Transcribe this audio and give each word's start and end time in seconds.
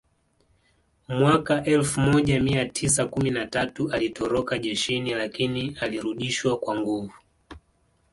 Mwaka 1.09 1.63
elfu 1.63 1.99
moja 1.99 2.39
mia 2.39 2.65
tisa 2.65 3.05
kumi 3.05 3.29
na 3.31 3.47
tatu 3.47 3.91
alitoroka 3.91 4.57
jeshini 4.57 5.13
lakini 5.13 5.77
alirudishwa 5.81 6.57
kwa 6.57 6.79
nguvu 6.79 7.11